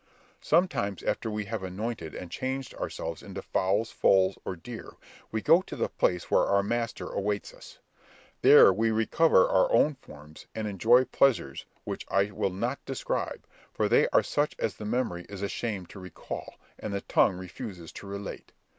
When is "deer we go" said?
4.55-5.61